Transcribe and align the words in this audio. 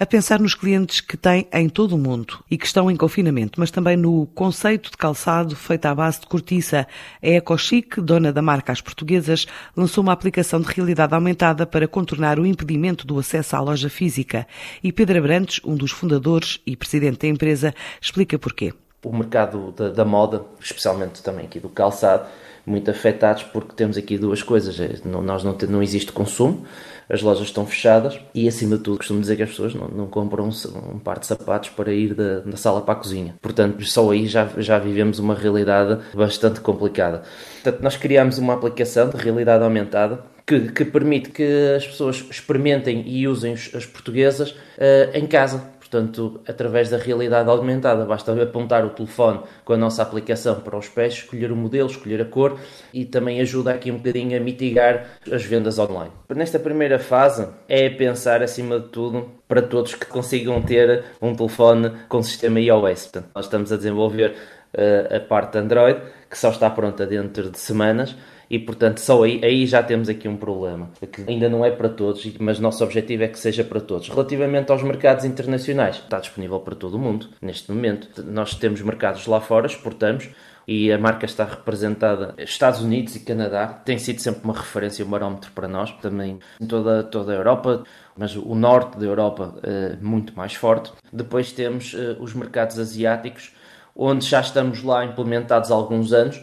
a 0.00 0.06
pensar 0.06 0.38
nos 0.38 0.54
clientes 0.54 1.00
que 1.00 1.16
têm 1.16 1.48
em 1.52 1.68
todo 1.68 1.96
o 1.96 1.98
mundo 1.98 2.44
e 2.48 2.56
que 2.56 2.66
estão 2.66 2.88
em 2.88 2.94
confinamento, 2.94 3.58
mas 3.58 3.68
também 3.68 3.96
no 3.96 4.26
conceito 4.28 4.92
de 4.92 4.96
calçado 4.96 5.56
feito 5.56 5.86
à 5.86 5.94
base 5.94 6.20
de 6.20 6.28
cortiça. 6.28 6.86
A 7.20 7.26
EcoChic, 7.26 8.00
dona 8.00 8.32
da 8.32 8.40
marca 8.40 8.70
As 8.70 8.80
Portuguesas, 8.80 9.48
lançou 9.76 10.04
uma 10.04 10.12
aplicação 10.12 10.60
de 10.60 10.72
realidade 10.72 11.14
aumentada 11.14 11.66
para 11.66 11.88
contornar 11.88 12.38
o 12.38 12.46
impedimento 12.46 13.04
do 13.04 13.18
acesso 13.18 13.56
à 13.56 13.60
loja 13.60 13.90
física. 13.90 14.46
E 14.84 14.92
Pedro 14.92 15.18
Abrantes, 15.18 15.60
um 15.64 15.74
dos 15.74 15.90
fundadores 15.90 16.60
e 16.64 16.76
presidente 16.76 17.18
da 17.18 17.26
empresa, 17.26 17.74
explica 18.00 18.38
porquê. 18.38 18.72
O 19.04 19.14
mercado 19.14 19.72
da, 19.72 19.90
da 19.90 20.04
moda, 20.04 20.44
especialmente 20.60 21.22
também 21.22 21.46
aqui 21.46 21.60
do 21.60 21.68
calçado, 21.68 22.26
muito 22.68 22.90
afetados 22.90 23.42
porque 23.44 23.72
temos 23.74 23.96
aqui 23.96 24.18
duas 24.18 24.42
coisas. 24.42 24.78
É, 24.78 24.96
não, 25.04 25.22
nós 25.22 25.42
não, 25.42 25.56
não 25.68 25.82
existe 25.82 26.12
consumo, 26.12 26.64
as 27.08 27.22
lojas 27.22 27.46
estão 27.46 27.66
fechadas 27.66 28.20
e, 28.34 28.46
acima 28.46 28.76
de 28.76 28.82
tudo, 28.82 28.98
costumo 28.98 29.20
dizer 29.20 29.36
que 29.36 29.42
as 29.42 29.50
pessoas 29.50 29.74
não, 29.74 29.88
não 29.88 30.06
compram 30.06 30.44
um, 30.44 30.94
um, 30.94 30.98
par 30.98 31.18
de 31.18 31.26
sapatos 31.26 31.70
para 31.70 31.92
ir 31.92 32.14
da, 32.14 32.40
da, 32.40 32.56
sala 32.56 32.82
para 32.82 32.92
a 32.92 32.96
cozinha. 32.96 33.34
Portanto, 33.40 33.82
só 33.86 34.10
aí 34.10 34.26
já, 34.26 34.46
já 34.58 34.78
vivemos 34.78 35.18
uma 35.18 35.34
realidade 35.34 35.98
bastante 36.14 36.60
complicada. 36.60 37.22
Portanto, 37.62 37.82
nós 37.82 37.96
criámos 37.96 38.36
uma 38.36 38.54
aplicação 38.54 39.08
de 39.08 39.16
realidade 39.16 39.64
aumentada 39.64 40.22
que, 40.46 40.72
que, 40.72 40.84
permite 40.84 41.30
que 41.30 41.74
as 41.76 41.86
pessoas 41.86 42.24
experimentem 42.30 43.02
e 43.06 43.26
usem 43.26 43.52
as 43.52 43.86
portuguesas 43.86 44.50
uh, 44.50 45.14
em 45.14 45.26
casa 45.26 45.62
Portanto, 45.90 46.40
através 46.46 46.90
da 46.90 46.98
realidade 46.98 47.48
aumentada, 47.48 48.04
basta 48.04 48.30
apontar 48.42 48.84
o 48.84 48.90
telefone 48.90 49.40
com 49.64 49.72
a 49.72 49.76
nossa 49.76 50.02
aplicação 50.02 50.60
para 50.60 50.76
os 50.76 50.86
pés, 50.86 51.14
escolher 51.14 51.50
o 51.50 51.56
modelo, 51.56 51.88
escolher 51.88 52.20
a 52.20 52.26
cor 52.26 52.58
e 52.92 53.06
também 53.06 53.40
ajuda 53.40 53.72
aqui 53.72 53.90
um 53.90 53.96
bocadinho 53.96 54.36
a 54.36 54.40
mitigar 54.40 55.06
as 55.32 55.44
vendas 55.44 55.78
online. 55.78 56.12
Nesta 56.28 56.58
primeira 56.58 56.98
fase 56.98 57.48
é 57.66 57.88
pensar, 57.88 58.42
acima 58.42 58.78
de 58.78 58.88
tudo, 58.88 59.30
para 59.48 59.62
todos 59.62 59.94
que 59.94 60.04
consigam 60.04 60.60
ter 60.60 61.04
um 61.22 61.34
telefone 61.34 61.90
com 62.06 62.22
sistema 62.22 62.60
iOS. 62.60 63.06
Portanto, 63.06 63.30
nós 63.34 63.46
estamos 63.46 63.72
a 63.72 63.76
desenvolver 63.76 64.34
uh, 64.74 65.16
a 65.16 65.20
parte 65.20 65.56
Android, 65.56 66.00
que 66.28 66.36
só 66.36 66.50
está 66.50 66.68
pronta 66.68 67.06
dentro 67.06 67.50
de 67.50 67.58
semanas 67.58 68.14
e 68.50 68.58
portanto 68.58 68.98
só 68.98 69.22
aí, 69.22 69.40
aí 69.44 69.66
já 69.66 69.82
temos 69.82 70.08
aqui 70.08 70.28
um 70.28 70.36
problema 70.36 70.90
que 71.12 71.24
ainda 71.28 71.48
não 71.48 71.64
é 71.64 71.70
para 71.70 71.88
todos, 71.88 72.24
mas 72.38 72.58
nosso 72.58 72.82
objetivo 72.82 73.24
é 73.24 73.28
que 73.28 73.38
seja 73.38 73.62
para 73.62 73.80
todos. 73.80 74.08
Relativamente 74.08 74.72
aos 74.72 74.82
mercados 74.82 75.24
internacionais, 75.24 75.96
está 75.96 76.18
disponível 76.18 76.60
para 76.60 76.74
todo 76.74 76.94
o 76.94 76.98
mundo 76.98 77.28
neste 77.42 77.70
momento. 77.70 78.22
Nós 78.24 78.54
temos 78.54 78.80
mercados 78.80 79.26
lá 79.26 79.40
fora, 79.40 79.66
exportamos 79.66 80.28
e 80.68 80.92
a 80.92 80.98
marca 80.98 81.24
está 81.24 81.44
representada 81.44 82.34
Estados 82.36 82.82
Unidos 82.82 83.16
e 83.16 83.20
Canadá. 83.20 83.66
Tem 83.66 83.98
sido 83.98 84.20
sempre 84.20 84.44
uma 84.44 84.52
referência, 84.52 85.02
um 85.02 85.08
barómetro 85.08 85.50
para 85.52 85.66
nós, 85.66 85.90
também 86.02 86.38
em 86.60 86.66
toda, 86.66 87.02
toda 87.02 87.32
a 87.32 87.34
Europa, 87.34 87.84
mas 88.14 88.36
o 88.36 88.54
norte 88.54 88.98
da 88.98 89.06
Europa 89.06 89.54
é 89.62 89.96
muito 89.96 90.36
mais 90.36 90.52
forte. 90.52 90.92
Depois 91.10 91.52
temos 91.52 91.94
eh, 91.94 92.16
os 92.20 92.34
mercados 92.34 92.78
asiáticos, 92.78 93.54
onde 93.96 94.26
já 94.26 94.40
estamos 94.40 94.82
lá 94.82 95.06
implementados 95.06 95.70
há 95.70 95.74
alguns 95.74 96.12
anos 96.12 96.38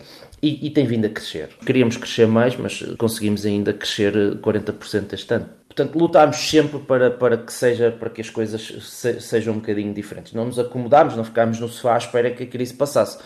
e, 0.46 0.68
e, 0.68 0.70
tem 0.70 0.86
vindo 0.86 1.06
a 1.06 1.10
crescer. 1.10 1.50
Queríamos 1.66 1.98
crescer 1.98 2.28
mais, 2.28 2.56
mas 2.56 2.82
conseguimos 2.98 3.46
ainda 3.46 3.74
crescer 3.74 4.14
40% 4.14 5.14
este 5.14 5.34
ano. 5.34 5.50
Portanto, 5.68 5.98
lutámos 5.98 6.38
sempre 6.38 6.80
para, 6.80 7.10
para 7.10 7.38
que 7.38 7.52
seja 7.52 7.92
para 7.92 8.10
que 8.12 8.22
as 8.22 8.30
coisas 8.30 8.62
se, 8.62 9.20
sejam 9.20 9.56
um 9.56 9.58
bocadinho 9.58 9.94
diferentes. 9.94 10.34
Não 10.34 10.46
nos 10.46 10.60
acomodámos, 10.60 11.16
não 11.16 11.23
ficámos 11.23 11.60
no 11.60 11.68
sofá 11.68 11.96
à 11.96 11.98
espera 11.98 12.30
que 12.30 12.44
a 12.44 12.46
crise 12.46 12.76
passasse. 12.76 13.18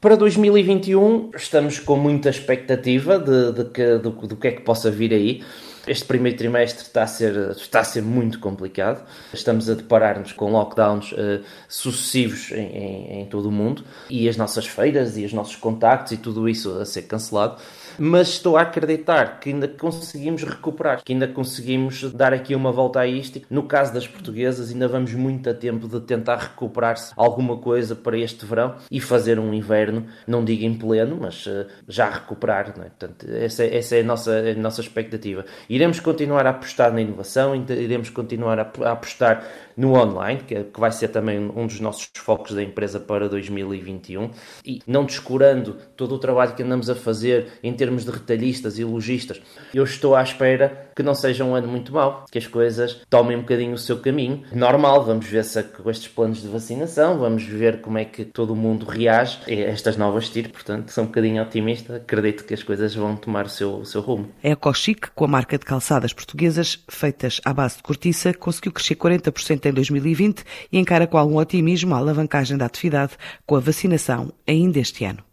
Para 0.00 0.16
2021 0.16 1.30
estamos 1.36 1.78
com 1.78 1.96
muita 1.96 2.30
expectativa 2.30 3.18
de, 3.18 3.52
de 3.52 3.64
que, 3.70 3.98
do, 3.98 4.10
do 4.10 4.36
que 4.36 4.48
é 4.48 4.52
que 4.52 4.62
possa 4.62 4.90
vir 4.90 5.12
aí. 5.12 5.42
Este 5.86 6.04
primeiro 6.04 6.36
trimestre 6.36 6.82
está 6.82 7.04
a 7.04 7.06
ser, 7.06 7.52
está 7.52 7.80
a 7.80 7.84
ser 7.84 8.02
muito 8.02 8.40
complicado. 8.40 9.06
Estamos 9.32 9.70
a 9.70 9.74
deparar-nos 9.74 10.32
com 10.32 10.50
lockdowns 10.50 11.12
uh, 11.12 11.42
sucessivos 11.68 12.50
em, 12.50 12.56
em, 12.56 13.20
em, 13.20 13.26
todo 13.26 13.48
o 13.48 13.52
mundo 13.52 13.84
e 14.10 14.28
as 14.28 14.36
nossas 14.36 14.66
feiras 14.66 15.16
e 15.16 15.24
os 15.24 15.32
nossos 15.32 15.54
contactos 15.54 16.12
e 16.12 16.16
tudo 16.16 16.48
isso 16.48 16.78
a 16.78 16.84
ser 16.84 17.02
cancelado 17.02 17.58
mas 17.98 18.28
estou 18.28 18.56
a 18.56 18.62
acreditar 18.62 19.40
que 19.40 19.50
ainda 19.50 19.68
conseguimos 19.68 20.42
recuperar, 20.42 21.02
que 21.02 21.12
ainda 21.12 21.26
conseguimos 21.26 22.12
dar 22.12 22.32
aqui 22.32 22.54
uma 22.54 22.72
volta 22.72 23.00
a 23.00 23.06
isto. 23.06 23.40
No 23.50 23.64
caso 23.64 23.92
das 23.92 24.06
portuguesas, 24.06 24.70
ainda 24.70 24.88
vamos 24.88 25.12
muito 25.14 25.48
a 25.48 25.54
tempo 25.54 25.88
de 25.88 26.00
tentar 26.00 26.36
recuperar-se 26.36 27.12
alguma 27.16 27.56
coisa 27.58 27.94
para 27.94 28.18
este 28.18 28.44
verão 28.44 28.76
e 28.90 29.00
fazer 29.00 29.38
um 29.38 29.52
inverno, 29.52 30.06
não 30.26 30.44
digo 30.44 30.64
em 30.64 30.74
pleno, 30.74 31.18
mas 31.20 31.46
uh, 31.46 31.66
já 31.88 32.08
recuperar. 32.08 32.74
Não 32.76 32.84
é? 32.84 32.88
Portanto, 32.88 33.26
essa, 33.30 33.64
essa 33.64 33.96
é 33.96 34.00
a 34.00 34.04
nossa, 34.04 34.32
a 34.32 34.54
nossa 34.54 34.80
expectativa. 34.80 35.44
Iremos 35.76 36.00
continuar 36.00 36.46
a 36.46 36.50
apostar 36.50 36.90
na 36.90 37.02
inovação, 37.02 37.54
iremos 37.54 38.08
continuar 38.08 38.58
a, 38.58 38.92
apostar 38.92 39.46
no 39.76 39.92
online, 39.92 40.40
que, 40.40 40.54
é, 40.54 40.64
que 40.64 40.80
vai 40.80 40.90
ser 40.90 41.08
também 41.08 41.38
um 41.38 41.66
dos 41.66 41.80
nossos 41.80 42.08
focos 42.16 42.54
da 42.54 42.62
empresa 42.62 42.98
para 42.98 43.28
2021, 43.28 44.30
e 44.64 44.80
não 44.86 45.04
descurando 45.04 45.76
todo 45.94 46.14
o 46.14 46.18
trabalho 46.18 46.54
que 46.54 46.62
andamos 46.62 46.88
a 46.88 46.94
fazer 46.94 47.48
em 47.62 47.74
termos 47.74 48.06
de 48.06 48.10
retalhistas 48.10 48.78
e 48.78 48.84
lojistas. 48.84 49.38
Eu 49.74 49.84
estou 49.84 50.16
à 50.16 50.22
espera 50.22 50.88
que 50.96 51.02
não 51.02 51.14
seja 51.14 51.44
um 51.44 51.54
ano 51.54 51.68
muito 51.68 51.92
mau, 51.92 52.24
que 52.30 52.38
as 52.38 52.46
coisas 52.46 53.02
tomem 53.10 53.36
um 53.36 53.40
bocadinho 53.40 53.74
o 53.74 53.78
seu 53.78 53.98
caminho. 53.98 54.44
Normal, 54.54 55.04
vamos 55.04 55.26
ver 55.26 55.44
se 55.44 55.62
com 55.62 55.90
estes 55.90 56.08
planos 56.08 56.40
de 56.40 56.48
vacinação, 56.48 57.18
vamos 57.18 57.44
ver 57.44 57.82
como 57.82 57.98
é 57.98 58.06
que 58.06 58.24
todo 58.24 58.54
o 58.54 58.56
mundo 58.56 58.86
reage 58.86 59.40
a 59.46 59.52
estas 59.52 59.98
novas 59.98 60.30
tiros, 60.30 60.52
portanto, 60.52 60.90
sou 60.90 61.04
um 61.04 61.08
bocadinho 61.08 61.42
otimista, 61.42 61.96
acredito 61.96 62.44
que 62.44 62.54
as 62.54 62.62
coisas 62.62 62.94
vão 62.94 63.14
tomar 63.14 63.44
o 63.44 63.50
seu, 63.50 63.74
o 63.74 63.84
seu 63.84 64.00
rumo. 64.00 64.30
É 64.42 64.52
a 64.52 64.56
Cochic, 64.56 65.10
com 65.14 65.26
a 65.26 65.28
marca 65.28 65.58
de 65.66 65.68
calçadas 65.68 66.12
portuguesas 66.12 66.78
feitas 66.88 67.40
à 67.44 67.52
base 67.52 67.78
de 67.78 67.82
cortiça, 67.82 68.32
conseguiu 68.32 68.70
crescer 68.70 68.94
40% 68.94 69.66
em 69.66 69.72
2020 69.72 70.44
e 70.70 70.78
encara 70.78 71.08
com 71.08 71.18
algum 71.18 71.36
otimismo 71.36 71.92
a 71.92 71.98
alavancagem 71.98 72.56
da 72.56 72.66
atividade 72.66 73.14
com 73.44 73.56
a 73.56 73.60
vacinação 73.60 74.32
ainda 74.46 74.78
este 74.78 75.04
ano. 75.04 75.26